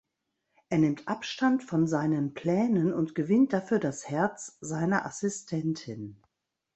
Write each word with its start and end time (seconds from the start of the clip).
Er 0.69 0.79
nimmt 0.79 1.07
Abstand 1.07 1.63
von 1.63 1.85
seinen 1.85 2.33
Plänen 2.33 2.91
und 2.91 3.13
gewinnt 3.13 3.53
dafür 3.53 3.77
das 3.77 4.09
Herz 4.09 4.57
seiner 4.59 5.05
Assistentin. 5.05 6.19